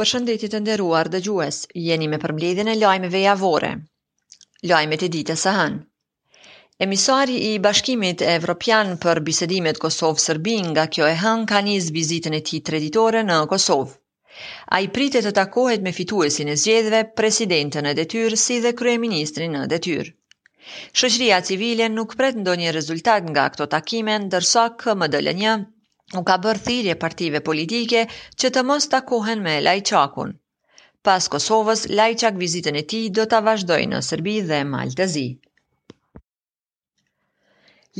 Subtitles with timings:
[0.00, 3.70] Për shëndetit të nderuar dhe gjues, jeni me përmledhin e lajmeve javore.
[4.70, 5.82] Lajmet e ditës së hënë.
[6.86, 12.40] Emisari i Bashkimit Evropian për bisedimet Kosovë-Sërbi nga kjo e hën ka njës vizitën e
[12.50, 13.92] ti treditore në Kosovë.
[14.76, 19.52] A i prite të takohet me fituesin e zgjedhve, presidentën e detyr si dhe kryeministrin
[19.58, 20.08] në detyr.
[21.02, 25.70] Shëqëria civile nuk pret ndonjë rezultat nga këto takime, ndërsa KMDL-1
[26.18, 28.02] u ka bërë thirje partive politike
[28.42, 30.32] që të mos takohen me Lajçakun.
[31.02, 35.26] Pas Kosovës, Lajçak vizitën e tij do ta vazhdojë në Serbi dhe Maltëzi.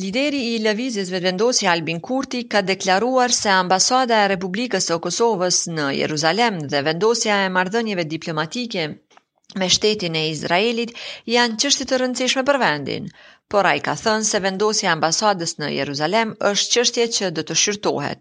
[0.03, 5.89] Lideri i lëvizjes vetëvendosje Albin Kurti ka deklaruar se ambasada e Republikës së Kosovës në
[5.99, 8.87] Jeruzalem dhe vendosja e marrëdhënieve diplomatike
[9.61, 10.95] me shtetin e Izraelit
[11.29, 13.11] janë çështje të rëndësishme për vendin
[13.53, 17.55] por i ka thënë se vendosja e ambasadës në Jeruzalem është çështje që do të
[17.63, 18.21] shqyrtohet.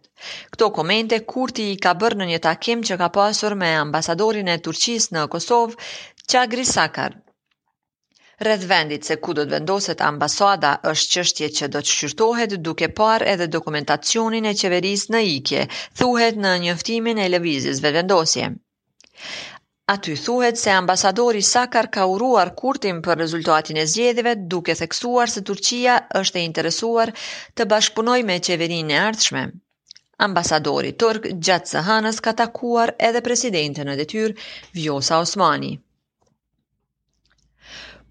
[0.53, 4.58] Kto komente Kurti i ka bërë në një takim që ka pasur me ambasadorin e
[4.66, 5.78] Turqisë në Kosovë,
[6.33, 7.16] Çagri Sakar.
[8.44, 12.88] Rreth vendit se ku do të vendoset ambasada është çështje që do të shqyrtohet duke
[13.00, 15.63] parë edhe dokumentacionin e qeverisë në ikje,
[16.02, 18.52] thuhet në njoftimin e lëvizjes vetëvendosje.
[19.90, 25.44] Aty thuhet se ambasadori Sakar ka uruar kurtin për rezultatin e zjedhive duke theksuar se
[25.52, 27.14] Turqia është e interesuar
[27.56, 29.44] të bashkëpunoj me qeverin e ardhshme.
[30.30, 35.76] Ambasadori Turk Gjatë Sahanas ka takuar edhe presidentën e detyr Vjosa Osmani.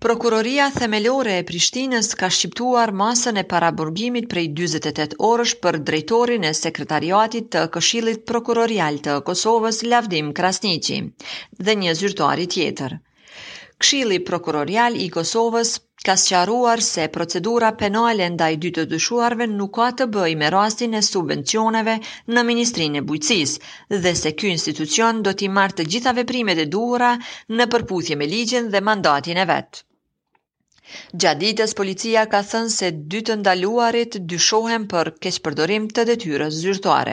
[0.00, 6.52] Prokuroria themelore e Prishtinës ka shqiptuar masën e paraburgimit prej 28 orësh për drejtorin e
[6.60, 10.96] sekretariatit të Këshillit Prokurorial të Kosovës Lavdim Krasniqi
[11.66, 12.94] dhe një zyrtari tjetër.
[13.82, 15.74] Këshilli Prokurorial i Kosovës
[16.08, 20.96] ka sqaruar se procedura penale ndaj dy të dyshuarve nuk ka të bëjë me rastin
[21.00, 21.98] e subvencioneve
[22.34, 26.68] në Ministrinë e Bujqësisë dhe se ky institucion do t'i marrë të gjitha veprimet e
[26.78, 27.12] duhura
[27.60, 29.86] në përputhje me ligjin dhe mandatin e vetë.
[31.22, 37.12] Gjaditës policia ka thënë se dy të ndaluarit dyshohen për keqpërdorim të detyrës zyrtoare.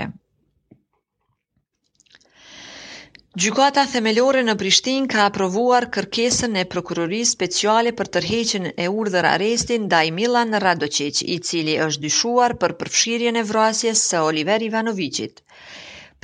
[3.43, 9.85] Gjykata themelore në Prishtin ka aprovuar kërkesën e prokurorisë speciale për tërheqin e urdhër arestin
[10.07, 15.43] i Milan Radoqeq, i cili është dyshuar për përfshirjen e vrasjes së Oliver Ivanovicit.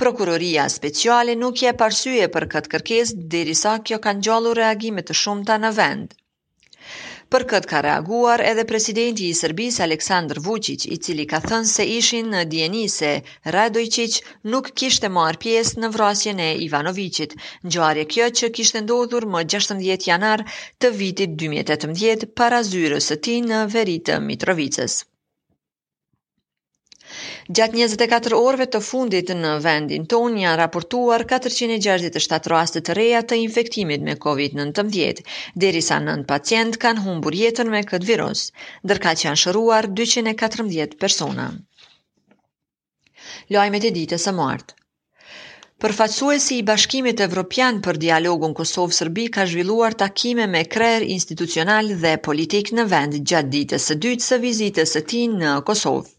[0.04, 5.62] Prokuroria speciale nuk je parsyje për këtë kërkes, dirisa kjo kanë gjallu reagimet të shumëta
[5.68, 6.23] në vendë.
[7.34, 11.86] Për këtë ka reaguar edhe presidenti i Sërbis Aleksandr Vucic, i cili ka thënë se
[12.00, 13.12] ishin në djeni se
[13.58, 14.18] Radojqic
[14.56, 17.38] nuk kishte marrë pjesë në vrasjen e Ivanovicit,
[17.72, 20.46] në kjo që kishte ndodhur më 16 janar
[20.82, 25.02] të vitit 2018 para zyrës së ti në veritë Mitrovicës.
[27.58, 33.38] Gjatë 24 orëve të fundit në vendin tonë janë raportuar 467 raste të reja të
[33.42, 35.20] infektimit me COVID-19,
[35.64, 38.42] derisa 9 pacient kanë humbur jetën me këtë virus,
[38.86, 41.48] ndërka që janë shëruar 214 persona.
[43.58, 44.80] Lajmet e ditës së martë
[45.84, 52.74] Përfaqësuesi i Bashkimit Evropian për Dialogun Kosovë-Serbi ka zhvilluar takime me krer institucional dhe politik
[52.80, 56.10] në vend gjatë ditës së dytë së vizitës së tij në Kosovë.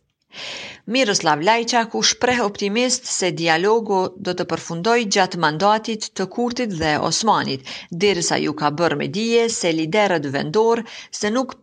[0.87, 6.95] Miroslav Lajçak u shpreh optimist se dialogu do të përfundoj gjatë mandatit të Kurtit dhe
[7.09, 7.71] Osmanit,
[8.05, 10.83] derisa ju ka bërë me dije se liderët vendor
[11.21, 11.55] se nuk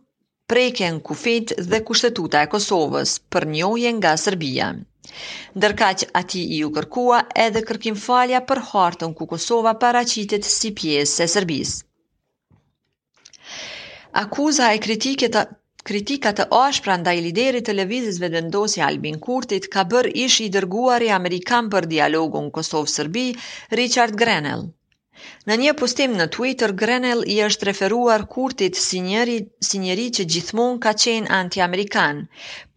[0.52, 4.70] preken kufit dhe kushtetuta e Kosovës për njohje nga Serbia.
[5.58, 10.72] Ndërka që ati i u kërkua edhe kërkim falja për hartën ku Kosova paracitet si
[10.82, 11.82] pjesë e Serbisë.
[14.24, 15.28] Akuza e kritike
[15.88, 21.08] kritika e ashpra ndaj liderit të lëvizjes vendëse Albin Kurtit ka bërë ish i dërguari
[21.18, 23.24] amerikan për dialogun Kosov-Serbi,
[23.80, 24.62] Richard Grenell.
[25.48, 29.36] Në një postim në Twitter, Grenell i është referuar Kurtit si njëri,
[29.70, 32.22] si njëri që gjithmonë ka qenë anti-amerikan.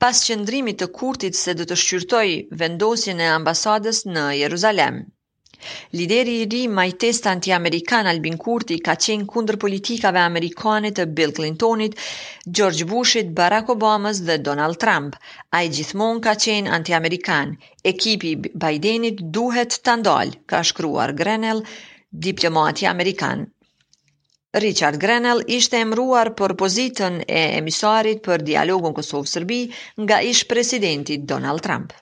[0.03, 2.27] Pas qëndrimit të Kurtit se do të shqyrtoj
[2.63, 5.05] vendosjen e ambasadës në Jeruzalem.
[5.97, 11.93] Lideri i ri majtesta anti-amerikan Albin Kurti ka qenë kundër politikave amerikane të Bill Clintonit,
[12.59, 15.15] George Bushit, Barack Obamas dhe Donald Trump.
[15.55, 17.53] A i gjithmon ka qenë anti-amerikan.
[17.93, 18.33] Ekipi
[18.65, 21.63] Bidenit duhet të ndalë, ka shkruar Grenell,
[22.29, 23.43] diplomati amerikan.
[24.63, 29.59] Richard Grenell ishte emruar për pozitën e emisarit për dialogun Kosovë-Sërbi
[30.05, 31.93] nga ish presidenti Donald Trump.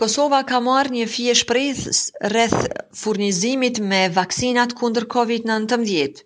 [0.00, 1.98] Kosova ka marrë një fije shprejthës
[2.30, 2.56] rreth
[3.02, 6.18] furnizimit me vaksinat kundër COVID-19.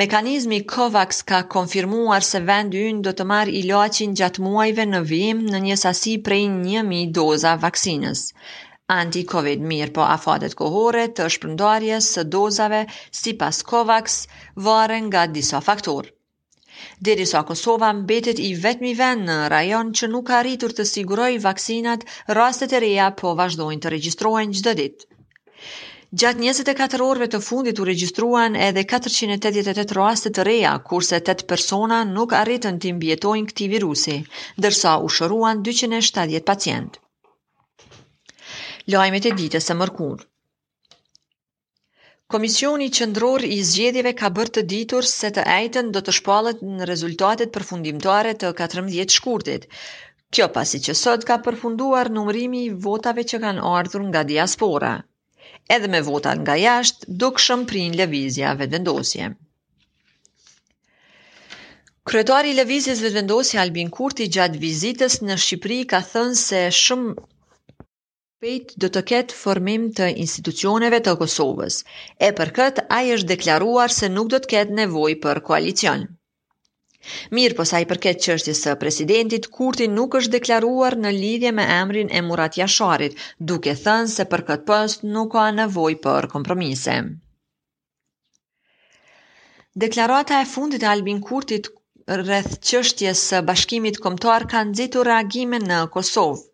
[0.00, 5.44] Mekanizmi COVAX ka konfirmuar se vend ynë do të marrë iloqin gjatë muajve në vim
[5.52, 8.22] në një sasi prej njëmi doza vaksinës.
[8.96, 12.82] Anti-Covid mirë po afatet kohore të shpërndarjes së dozave
[13.20, 14.18] si pas COVAX
[14.70, 16.10] varen nga disa faktorë.
[17.06, 21.30] Deri sa Kosova mbetit i vetmi vend në rajon që nuk ka rritur të siguroj
[21.46, 22.04] vaksinat,
[22.38, 25.08] rastet e reja po vazhdojnë të registrojnë gjithë dhe ditë.
[26.22, 32.00] Gjatë 24 orve të fundit u regjistruan edhe 488 raste të reja, kurse 8 persona
[32.14, 34.18] nuk arritën të imbjetojnë këti virusi,
[34.66, 37.00] dërsa u shëruan 270 pacient.
[38.96, 40.31] Lajmet e ditës e mërkurë
[42.32, 46.86] Komisioni qëndror i zgjedhjeve ka bërë të ditur se të ejten do të shpalët në
[46.90, 49.66] rezultatet përfundimtare të 14 shkurtit.
[50.36, 54.94] Kjo pasi që sot ka përfunduar numërimi i votave që kanë ardhur nga diaspora.
[55.76, 59.28] Edhe me votat nga jashtë, dukshëm prin lëvizja vendosje.
[62.10, 67.14] Kryetari i Lëvizjes Vendvendosje Albin Kurti gjatë vizitës në Shqipëri ka thënë se shumë
[68.42, 71.74] Shpejt do të ketë formim të institucioneve të Kosovës,
[72.26, 76.00] e për këtë a i është deklaruar se nuk do të ketë nevoj për koalicion.
[77.38, 82.10] Mirë posa i përket që së presidentit, Kurti nuk është deklaruar në lidhje me emrin
[82.20, 83.14] e Murat Jasharit,
[83.52, 86.96] duke thënë se për këtë post nuk ka nevoj për kompromise.
[89.84, 91.70] Deklarata e fundit e Albin Kurtit
[92.24, 96.48] rreth qështjes së bashkimit komtar kanë zitu reagime në Kosovë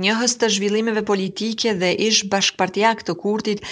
[0.00, 3.64] njëhës të zhvillimeve politike dhe ish bashkëpartiak të kurtit,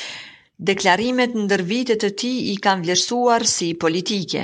[0.70, 4.43] deklarimet në dërvitet të ti i kanë vlerësuar si politike.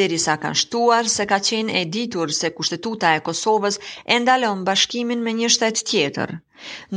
[0.00, 5.22] Derisa kanë shtuar se ka qenë e ditur se kushtetuta e Kosovës e ndalon bashkimin
[5.28, 6.34] me një shtet tjetër.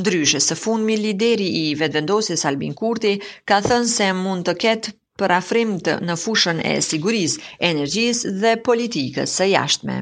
[0.01, 3.13] Ndryshe se fundmi lideri i vetëvendosis Albin Kurti
[3.47, 8.57] ka thënë se mund të ketë për afrim të në fushën e sigurisë, energjisë dhe
[8.69, 9.99] politikës së jashtme.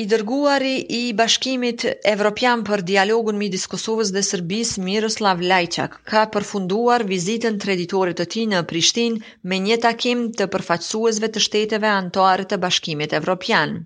[0.00, 0.68] I dërguari
[0.98, 8.14] i Bashkimit Evropian për dialogun midis Kosovës dhe Serbisë Miroslav Lajçak ka përfunduar vizitën treditore
[8.20, 13.76] të tij në Prishtinë me një takim të përfaqësuesve të shteteve anëtare të Bashkimit Evropian.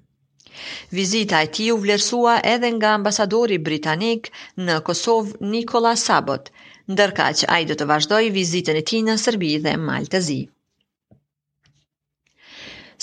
[1.00, 4.30] Vizita e tij u vlerësua edhe nga ambasadori britanik
[4.68, 6.50] në Kosovë Nikola Sabot,
[6.94, 10.26] ndërkaq ai do të vazhdojë vizitën e tij në Serbi dhe Maltë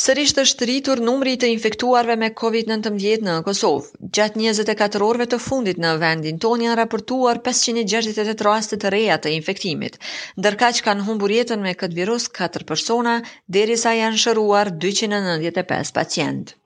[0.01, 3.99] Sërisht është rritur numri të infektuarve me COVID-19 në Kosovë.
[4.17, 9.33] Gjatë 24 orëve të fundit në vendin toni janë raportuar 568 raste të reja të
[9.35, 9.99] infektimit,
[10.39, 13.15] ndërkaq kanë humbur jetën me këtë virus 4 persona,
[13.59, 16.59] derisa janë shëruar 295 pacientë.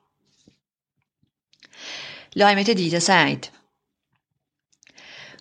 [2.44, 3.56] Lajmet e ditës së ajtë.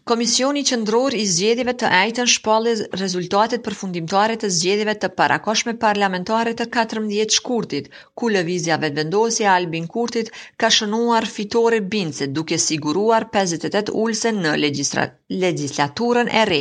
[0.06, 6.68] Komisioni Qendror i Zgjedhjeve të Ajtën shpalli rezultatet përfundimtare të zgjedhjeve të parakoshme parlamentare të
[6.76, 7.88] 14 shkurtit,
[8.20, 10.30] ku lëvizja vetëvendosja Albin Kurtit
[10.62, 16.60] ka shënuar fitore bindse duke siguruar 58 ulse në legislaturën e re.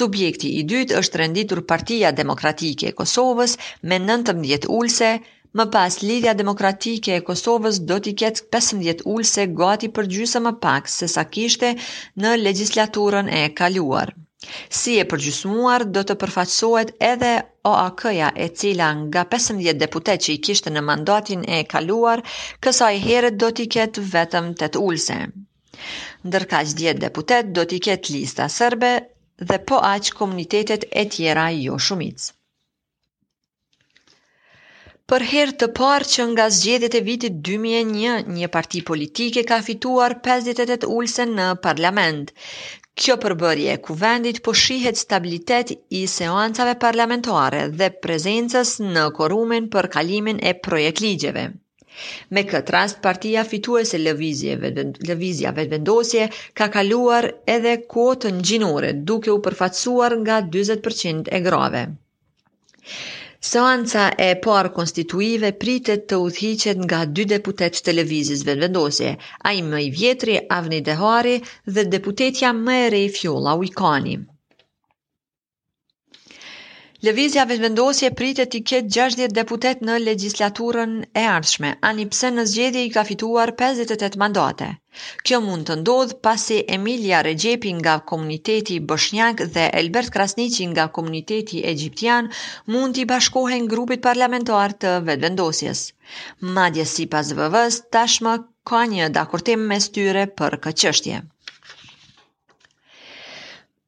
[0.00, 5.14] Subjekti i dytë është renditur Partia Demokratike e Kosovës me 19 ulse,
[5.58, 10.40] Më pas, lidhja demokratike e Kosovës do t'i ketë 15 ullë se gati për gjysë
[10.46, 11.70] më pak se sa kishte
[12.24, 14.10] në legislaturën e kaluar.
[14.78, 17.30] Si e përgjysmuar, do të përfaqësohet edhe
[17.72, 22.24] OAK-ja e cila nga 15 deputet që i kishte në mandatin e kaluar,
[22.66, 25.18] kësaj heret do t'i ketë vetëm 8 ulse.
[26.26, 28.92] Ndërka që 10 deputet do t'i ketë lista sërbe
[29.52, 32.34] dhe po aqë komunitetet e tjera jo shumicë.
[35.12, 40.14] Për herë të parë që nga zgjedhjet e vitit 2001, një parti politike ka fituar
[40.28, 42.30] 58 ulse në parlament.
[43.02, 49.88] Kjo përbërje e kuvendit po shihet stabilitet i seancave parlamentare dhe prezencës në korumin për
[49.98, 51.42] kalimin e projekt ligjeve.
[52.36, 56.30] Me këtë rast, partia fituese lëvizja Vetvendosje
[56.62, 61.84] ka kaluar edhe kuotën gjinore, duke u përfatsuar nga 20% e grave.
[63.46, 69.12] Seanca e parë konstituive pritet të udhëhiqet nga dy deputet të lëvizjes vendvendosje,
[69.50, 71.36] ai më i vjetri Avni Dehari
[71.76, 74.18] dhe deputetja më e re Fjolla Ujkani.
[77.04, 82.84] Levizja vëzvendosje pritet i ketë 60 deputet në legislaturën e arshme, ani pse në zgjedi
[82.86, 84.68] i ka fituar 58 mandate.
[85.26, 91.60] Kjo mund të ndodhë pasi Emilia Regjepi nga komuniteti bëshnjak dhe Elbert Krasnici nga komuniteti
[91.74, 92.32] Egyptian
[92.72, 95.84] mund të bashkohen grupit parlamentar të vëzvendosjes.
[96.56, 98.38] Madje si pas vëvës, tashma
[98.70, 101.24] ka një dakortim me styre për këtë qështje.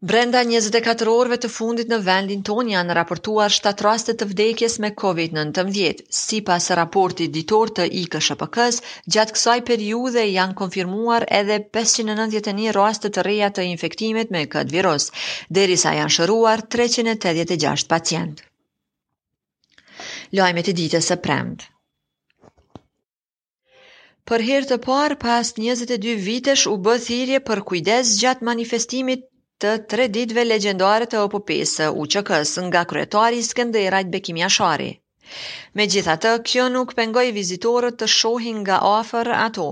[0.04, 4.90] Brenda 24 orëve të fundit në vendin ton janë raportuar 7 raste të vdekjes me
[5.02, 6.02] COVID-19.
[6.18, 8.82] Si pas raportit ditor të IKSHPK-s,
[9.16, 15.06] gjatë kësaj periude janë konfirmuar edhe 591 raste të reja të infektimit me këtë virus,
[15.60, 18.42] derisa janë shëruar 386 pacient.
[20.40, 21.70] Lajmet e ditës së premtë.
[24.32, 29.24] Për herë të parë, pas 22 vitesh u bë thirrje për kujdes gjatë manifestimit
[29.64, 32.20] të tre ditve legjendare të OPP-së u që
[32.64, 34.88] nga kryetari Skenderajt Bekim Jashari.
[35.78, 39.68] Me gjitha të, kjo nuk pengoj vizitorët të shohin nga ofër ato,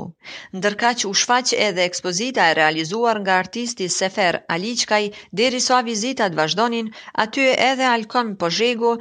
[0.61, 5.03] ndërka që u shfaq edhe ekspozita e realizuar nga artisti Sefer Aliçkaj,
[5.43, 6.89] deri sa vizitat vazhdonin,
[7.27, 8.97] aty e edhe Alkom Pozhego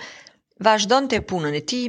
[0.69, 1.81] vazhdon të punën e ti,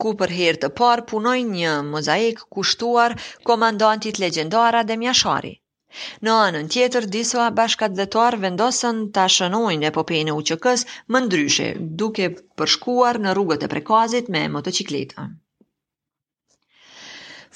[0.00, 3.20] ku për her të par punoj një mozaik kushtuar
[3.52, 5.54] komandantit legendara dhe mjashari.
[6.26, 10.80] Në anën tjetër, disa bashkat dhe tarë vendosën tashënojnë e popene u qëkës
[11.14, 11.68] më ndryshe,
[12.02, 12.26] duke
[12.60, 15.24] përshkuar në rrugët e prekazit me motocikleta.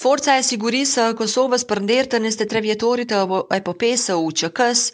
[0.05, 3.21] Forca e sigurisë e Kosovës për ndertën niste vjetorit e
[3.59, 4.93] epopesë u që kësë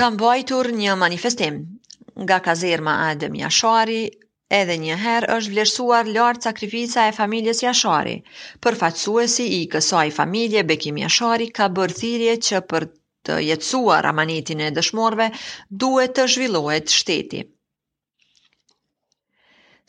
[0.00, 1.56] kam bojtur një manifestim
[2.26, 4.02] nga kazerma Adem Jashari,
[4.56, 8.12] Edhe një herë është vlerësuar lartë sakrifica e familjes Jashari.
[8.66, 12.84] Përfaqësuesi i kësaj familje Bekim Jashari ka bërë thirrje që për
[13.28, 15.26] të jetësuar amanitin e dëshmorëve
[15.84, 17.40] duhet të zhvillohet shteti.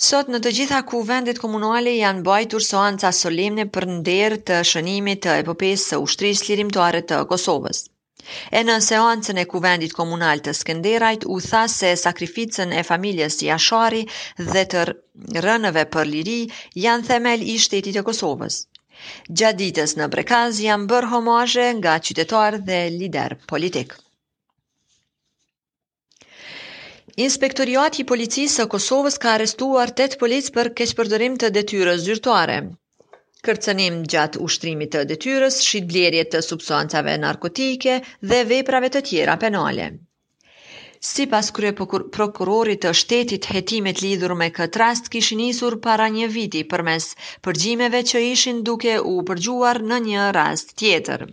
[0.07, 5.21] Sot në të gjitha ku vendet komunale janë bajtur soanca solemne për nder të shënimit
[5.27, 7.83] të epopesë së ushtris lirimtare të Kosovës.
[8.57, 14.01] E në seancën e kuvendit komunal të Skenderajt u tha se sakrificën e familjes Jashari
[14.49, 14.81] dhe të
[15.45, 16.39] rënëve për liri
[16.85, 18.57] janë themel i shtetit të Kosovës.
[19.41, 23.95] Gjaditës në brekaz janë bërë homoazhe nga qytetar dhe lider politik.
[27.27, 32.59] Inspektoriat i policisë së Kosovës ka arrestuar 8 policë për keqpërdorim të detyrës zyrtare
[33.47, 37.97] kërcënim gjatë ushtrimit të detyrës, shitblerje të substancave narkotike
[38.31, 39.85] dhe veprave të tjera penale.
[41.11, 41.71] Si pas krye
[42.17, 47.07] prokurorit të shtetit hetimet lidhur me këtë rast kishin isur para një viti përmes
[47.47, 51.27] përgjimeve që ishin duke u përgjuar në një rast tjetër.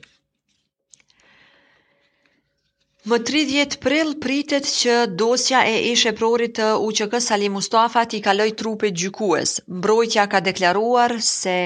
[3.11, 8.51] Më 30 prill pritet që dosja e ishe prorit të UQK Salim Mustafa t'i kaloj
[8.63, 9.59] trupit gjykues.
[9.81, 11.57] Mbrojtja ka deklaruar se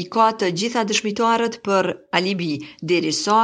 [0.00, 1.86] i ka të gjitha dëshmitarët për
[2.20, 2.46] alibi
[2.92, 3.40] deri sa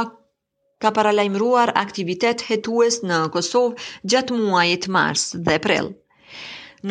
[0.85, 5.91] ka paralajmruar aktivitet hetues në Kosovë gjatë muajit mars dhe prel.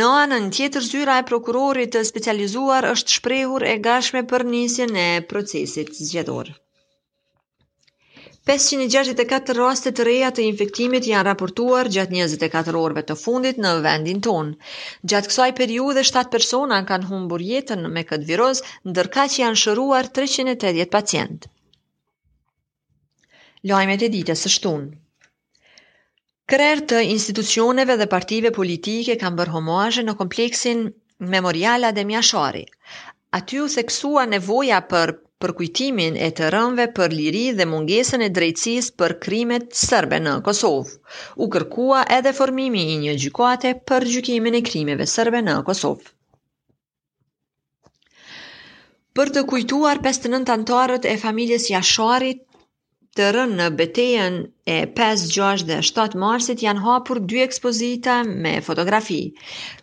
[0.01, 5.11] Në anën tjetër zyra e prokurorit të specializuar është shprehur e gashme për nisjen e
[5.35, 6.57] procesit zgjedor.
[8.49, 14.23] 564 raste të reja të infektimit janë raportuar gjatë 24 orëve të fundit në vendin
[14.25, 14.55] tonë.
[15.13, 18.63] Gjatë kësaj periudhe 7 persona kanë humbur jetën me këtë virus,
[18.93, 21.45] ndërka që janë shëruar 380 pacient.
[23.69, 24.89] Lajmet e ditës së shtunë.
[26.49, 30.87] Kërër të institucioneve dhe partive politike kanë bërë homoazhe në kompleksin
[31.35, 32.65] Memoriala Demjashari.
[33.43, 38.29] Aty u theksua nevoja për për kujtimin e të rënve për liri dhe mungesën e
[38.39, 40.95] drejtësis për krimet sërbe në Kosovë.
[41.45, 46.15] U kërkua edhe formimi i një gjykoate për gjykimin e krimeve sërbe në Kosovë.
[49.19, 52.45] Për të kujtuar 59 antarët e familjes Jashorit
[53.19, 54.35] të rënë në betejën
[54.71, 59.17] e 5, 6 dhe 7 marsit janë hapur dy ekspozita me fotografi.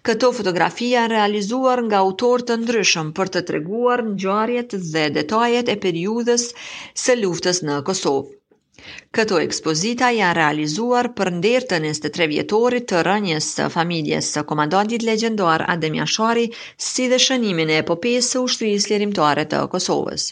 [0.10, 5.72] Këto fotografi janë realizuar nga autor të ndryshëm për të treguar në gjarjet dhe detajet
[5.74, 6.46] e periudës
[7.04, 8.32] së luftës në Kosovë.
[9.18, 15.04] Këto ekspozita janë realizuar për ndertën e 23 vjetorit të rënjës së familjes së komandantit
[15.12, 16.48] legjendar Adem Jashari
[16.90, 20.32] si dhe shënimin e epopejës u ushtrisë lirimtare të Kosovës.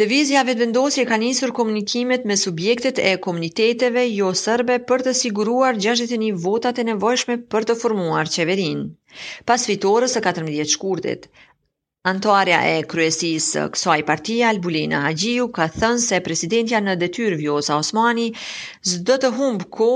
[0.00, 5.80] Lëvizja të vendosje ka njësur komunikimet me subjektet e komuniteteve jo sërbe për të siguruar
[5.86, 8.78] 61 votat e nevojshme për të formuar qeverin.
[9.50, 11.28] Pas fitorës e 14 shkurtit,
[12.12, 18.30] Antoarja e kryesisë kësaj partia, Albulina Ajiu, ka thënë se presidentja në detyr vjosa Osmani
[18.94, 19.90] zdo të humbë ko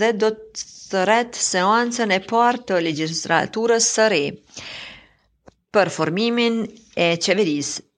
[0.00, 4.24] dhe do të thëret seancën e partë të legislaturës sëre
[5.76, 6.62] për formimin
[7.08, 7.90] e qeverisë.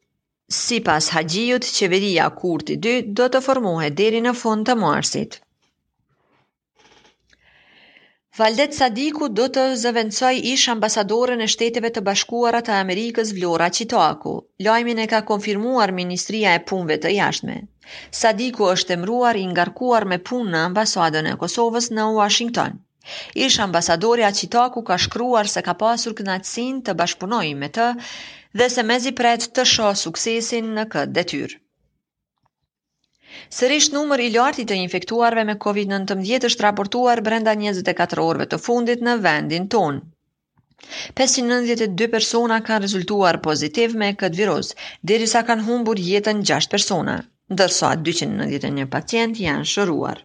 [0.49, 5.41] Si pas haqijut, qeveria kurti 2 do të formohet deri në fund të marsit.
[8.39, 14.37] Valdet Sadiku do të zëvencoj ish ambasadorën e shteteve të bashkuara të Amerikës Vlora Qitaku.
[14.67, 17.57] Lajmin e ka konfirmuar Ministria e Punve të Jashtme.
[18.21, 22.79] Sadiku është emruar i ngarkuar me punë në ambasadën e Kosovës në Washington.
[23.49, 27.91] Ish ambasadori a Qitaku ka shkruar se ka pasur kënaqësinë të bashkëpunojë me të
[28.57, 31.59] dhe se mezi pret të shoh suksesin në këtë detyrë.
[33.57, 38.61] Sërish numër i lartë i të infektuarve me COVID-19 është raportuar brenda 24 orëve të
[38.67, 40.01] fundit në vendin tonë.
[41.21, 44.73] 592 persona kanë rezultuar pozitiv me këtë virus,
[45.11, 47.17] deri sa kanë humbur jetën 6 persona,
[47.57, 50.23] ndërsa 291 pacient janë shëruar.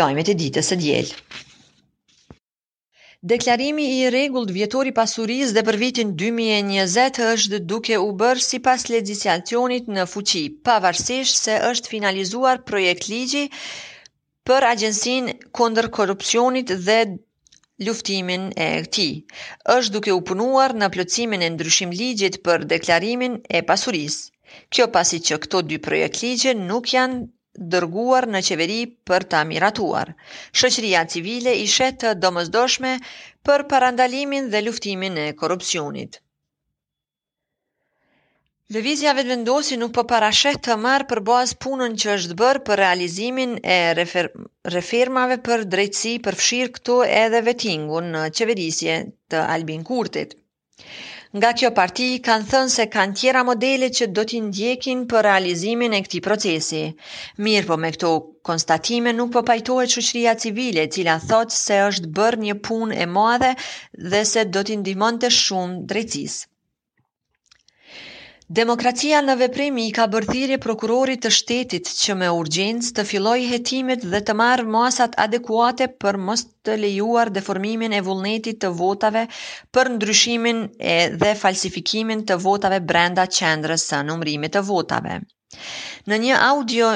[0.00, 1.10] Lajmet e ditës së diel.
[3.30, 9.86] Deklarimi i rregullt vjetori pasurisë dhe për vitin 2020 është duke u bërë sipas legjislacionit
[9.94, 13.46] në fuqi, pavarësisht se është finalizuar projekt ligji
[14.50, 16.98] për agjensin kundër korrupsionit dhe
[17.88, 19.14] luftimin e këtij.
[19.76, 24.26] Është duke u punuar në plotësimin e ndryshim ligjit për deklarimin e pasurisë.
[24.72, 27.24] Kjo pasi që këto dy projekt nuk janë
[27.72, 30.10] dërguar në qeveri për ta miratuar.
[30.60, 32.94] Shëqëria civile ishe të domëzdoshme
[33.48, 36.20] për parandalimin dhe luftimin e korupcionit.
[38.74, 43.58] Lëvizja vetëvendosi nuk po parashet të marë për boaz punën që është bërë për realizimin
[43.74, 44.30] e refer
[44.74, 48.96] refermave për drejtësi për fshirë këto edhe vetingun në qeverisje
[49.28, 50.34] të Albin Kurtit
[51.38, 55.96] nga kjo parti kanë thënë se kanë tjera modele që do t'i ndjekin për realizimin
[55.98, 56.82] e këti procesi.
[57.46, 58.12] Mirë po me këto
[58.50, 63.52] konstatime nuk po pajtohet qëqëria civile, cila thotë se është bërë një pun e madhe
[64.14, 66.38] dhe se do t'i ndimon të shumë drecis.
[68.54, 74.04] Demokracia në veprimi i ka bërthiri prokurorit të shtetit që me urgjens të filoj jetimit
[74.12, 79.24] dhe të marrë masat adekuate për mos të lejuar deformimin e vullnetit të votave
[79.74, 80.60] për ndryshimin
[80.92, 80.94] e
[81.24, 85.18] dhe falsifikimin të votave brenda qendrës së numrimit të votave.
[86.12, 86.92] Në një audio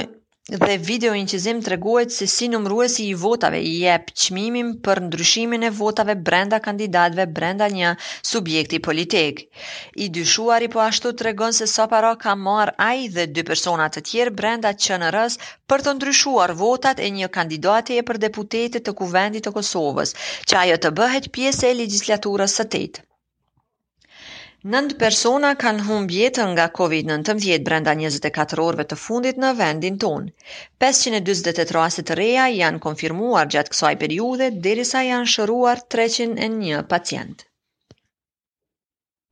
[0.51, 5.67] dhe video incizim të reguet se si numruesi i votave i jep pëqmimim për ndryshimin
[5.69, 7.91] e votave brenda kandidatve brenda një
[8.31, 9.43] subjekti politik.
[10.05, 13.45] I dyshuar i po ashtu të regon se sa para ka marë aj dhe dy
[13.51, 15.37] personat të tjerë brenda që në rës
[15.73, 20.17] për të ndryshuar votat e një kandidati e për deputetit të kuvendit të Kosovës,
[20.49, 23.07] që ajo të bëhet pjese e legislaturës së tëtë.
[24.73, 30.29] Nëndë persona kanë humbë jetën nga COVID-19 brenda 24 orëve të fundit në vendin tonë.
[30.87, 37.51] 528 rase të reja janë konfirmuar gjatë kësaj periude, derisa janë shëruar 301 pacientë.